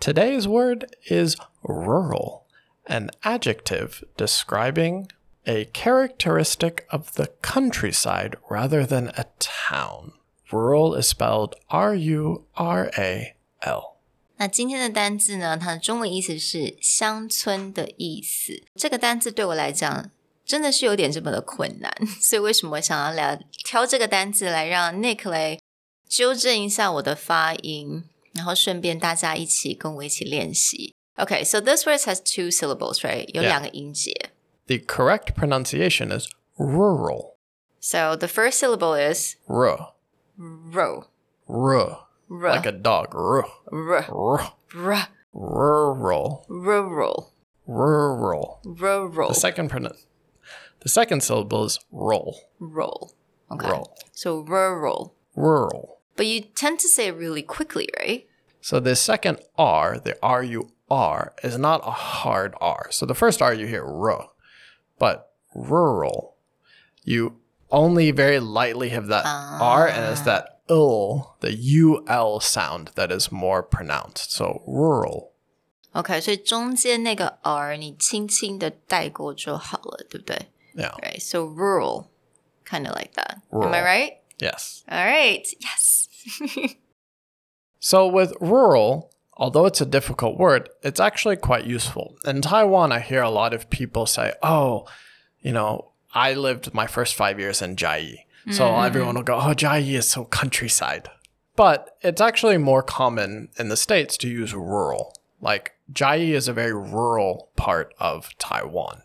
[0.00, 2.44] Today's word is rural,
[2.86, 5.08] an adjective describing
[5.46, 10.12] a characteristic of the countryside rather than a town.
[10.52, 13.96] Rural is spelled R U R A L.
[14.36, 15.56] 那今天的单字呢？
[15.56, 18.62] 它的中文意思是乡村的意思。
[18.74, 20.10] 这个单字对我来讲
[20.44, 21.90] 真的是有点这么的困难，
[22.20, 25.58] 所以为什么想要来挑这个单字来让 Nick 来
[26.08, 30.94] 纠正一下我的发音， 然后顺便大家一起跟我一起练习。
[31.16, 33.26] Okay, so this word has two syllables, right?
[33.34, 33.46] 有 Yeah.
[33.48, 34.12] 两个音节。
[34.66, 37.36] The correct pronunciation is rural.
[37.80, 39.92] So the first syllable is R.
[40.36, 41.06] ro,
[41.46, 41.98] R.
[42.28, 43.14] r, Like a dog.
[43.14, 43.46] R.
[43.72, 44.52] r, R.
[44.74, 46.44] r, Rural.
[46.48, 47.32] rural,
[47.66, 48.60] Rural.
[48.64, 49.96] rural, The second pronoun
[50.80, 52.36] the second syllable is roll.
[52.58, 53.12] roll.
[53.50, 53.94] Okay, Roll.
[54.12, 55.14] so rural.
[55.34, 55.98] Rural.
[56.16, 58.26] But you tend to say it really quickly, right?
[58.60, 62.88] So the second R, the R U R, is not a hard R.
[62.90, 64.30] So the first R you hear R,
[64.98, 66.36] but rural,
[67.04, 67.36] you
[67.70, 73.12] only very lightly have that R, and it's that L, the U L sound that
[73.12, 74.32] is more pronounced.
[74.32, 75.32] So rural.
[75.92, 80.36] OK，所以中间那个 r 你轻轻的带过就好了，对不对
[80.74, 80.92] Yeah.
[81.00, 82.08] Right, so rural,
[82.66, 83.36] kind of like that.
[83.50, 83.84] Am I Rural.
[83.84, 84.12] right?
[84.41, 84.83] Yes.
[84.89, 86.07] All right, yes.
[87.81, 92.15] So with rural, although it's a difficult word, it's actually quite useful.
[92.23, 94.85] In Taiwan, I hear a lot of people say, "Oh,
[95.41, 98.19] you know, I lived my first 5 years in Jiayi."
[98.51, 98.85] So mm.
[98.85, 101.09] everyone will go, "Oh, Jiayi is so countryside."
[101.55, 105.13] But it's actually more common in the states to use rural.
[105.41, 109.01] Like Jiayi is a very rural part of Taiwan.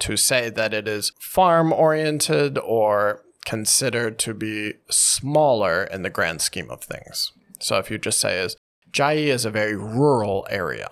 [0.00, 6.40] To say that it is farm oriented or considered to be smaller in the grand
[6.40, 7.32] scheme of things.
[7.60, 8.56] So if you just say is
[8.92, 10.88] Jai is a very rural area.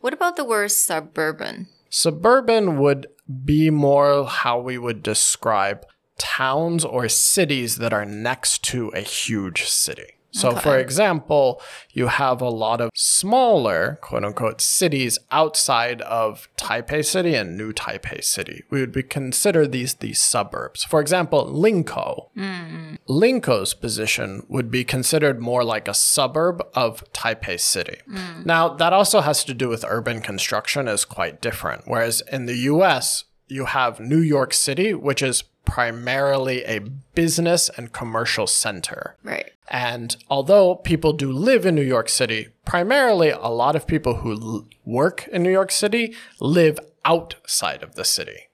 [0.00, 1.68] What about the word suburban?
[1.90, 3.06] Suburban would
[3.44, 5.86] be more how we would describe
[6.18, 10.13] towns or cities that are next to a huge city.
[10.34, 11.62] So, for example,
[11.92, 17.72] you have a lot of smaller, quote unquote, cities outside of Taipei City and New
[17.72, 18.64] Taipei City.
[18.68, 20.82] We would be consider these the suburbs.
[20.82, 22.30] For example, Linkou.
[22.36, 22.94] Mm-hmm.
[23.08, 27.98] Linkou's position would be considered more like a suburb of Taipei City.
[28.10, 28.44] Mm.
[28.44, 31.82] Now, that also has to do with urban construction is quite different.
[31.86, 36.80] Whereas in the US, you have New York City, which is primarily a
[37.14, 39.16] business and commercial center.
[39.22, 39.52] Right.
[39.68, 44.32] And although people do live in New York City, primarily a lot of people who
[44.32, 48.48] l- work in New York City live outside of the city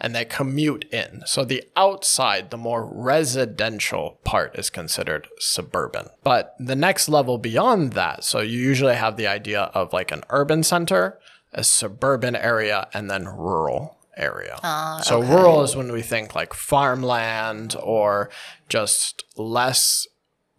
[0.00, 1.22] and they commute in.
[1.26, 6.08] So the outside, the more residential part is considered suburban.
[6.22, 10.22] But the next level beyond that, so you usually have the idea of like an
[10.30, 11.18] urban center,
[11.52, 14.58] a suburban area, and then rural area.
[14.62, 18.30] Ah, so rural is when we think like farmland or
[18.68, 20.06] just less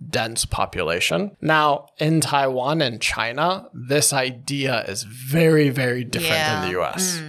[0.10, 1.36] dense population.
[1.42, 6.64] Now, in Taiwan and China, this idea is very, very different Yeah.
[6.66, 7.22] in the US.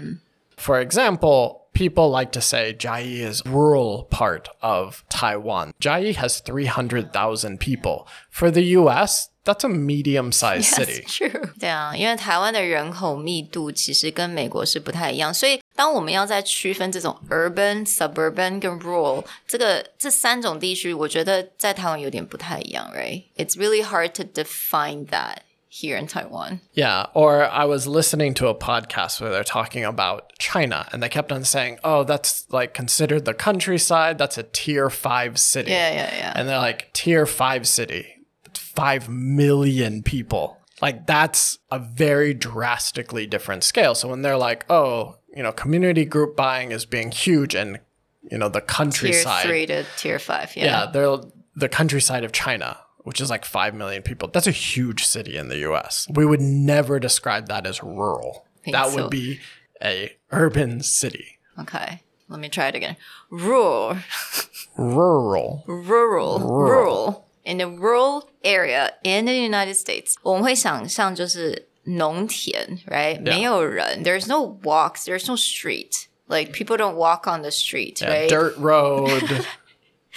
[0.57, 5.74] For example, people like to say Jiayi is rural part of Taiwan.
[5.80, 8.08] Jiayi has 300,000 people.
[8.30, 11.04] For the US, that's a medium-sized city.
[11.08, 11.50] True.
[11.60, 23.24] 对啊，因为台湾的人口密度其实跟美国是不太一样，所以当我们要在区分这种 urban、suburban 跟 rural 这个这三种地区，我觉得在台湾有点不太一样，right?
[23.36, 25.38] It's really hard to define that
[25.77, 26.61] here in Taiwan.
[26.73, 31.11] Yeah, or I was listening to a podcast where they're talking about China and they
[31.11, 35.91] kept on saying, "Oh, that's like considered the countryside, that's a tier 5 city." Yeah,
[35.91, 36.33] yeah, yeah.
[36.35, 38.07] And they're like, "Tier 5 city,
[38.55, 43.95] 5 million people." Like that's a very drastically different scale.
[43.95, 47.81] So when they're like, "Oh, you know, community group buying is being huge and
[48.31, 50.57] you know, the countryside Tier countryside." three to tier five.
[50.57, 50.65] Yeah.
[50.65, 51.19] yeah, they're
[51.55, 54.30] the countryside of China, which is like 5 million people.
[54.32, 56.08] That's a huge city in the US.
[56.14, 58.46] We would never describe that as rural.
[58.68, 58.96] That so.
[58.96, 59.40] would be
[59.84, 61.40] a urban city.
[61.60, 62.02] Okay.
[62.30, 62.96] Let me try it again.
[63.30, 63.98] Rural,
[64.78, 65.64] Rural.
[65.68, 67.28] rural, rural.
[67.44, 73.20] In a rural area in the United States，我们会想象就是 农田，right？
[73.20, 76.06] 没有人，there's no walks, there's no street.
[76.28, 78.30] Like people don't walk on the street, right?
[78.30, 79.46] Dirt road.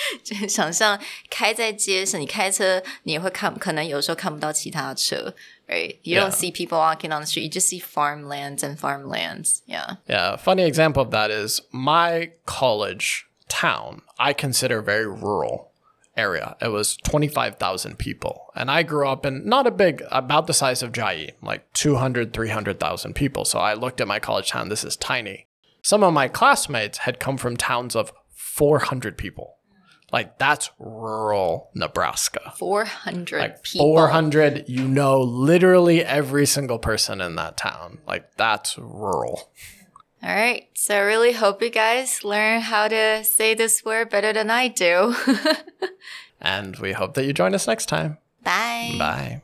[0.25, 1.01] 就想象
[1.31, 5.35] 开在街上，你开车你也会看，可能有时候看不到其他车，
[5.69, 5.97] right?
[6.03, 7.43] You don't see people walking on the street.
[7.43, 9.63] You just see farmlands and farmlands.
[9.67, 9.99] Yeah.
[10.09, 10.37] Yeah.
[10.37, 14.03] Funny example of that is my college town.
[14.19, 15.71] I consider very rural
[16.17, 16.57] area.
[16.61, 18.53] It was 25,000 people.
[18.57, 22.33] And I grew up in not a big, about the size of Jai, like 200,
[22.33, 23.45] 300,000 people.
[23.45, 24.69] So I looked at my college town.
[24.69, 25.47] This is tiny.
[25.83, 29.57] Some of my classmates had come from towns of 400 people.
[30.12, 32.54] Like that's rural Nebraska.
[32.58, 33.94] 400 Like people.
[33.94, 38.00] 400, you know literally every single person in that town.
[38.08, 39.52] Like that's rural.
[40.22, 40.68] All right.
[40.74, 44.68] So I really hope you guys learn how to say this word better than I
[44.68, 45.16] do.
[46.42, 48.18] And we hope that you join us next time.
[48.44, 48.96] Bye.
[48.98, 49.38] Bye.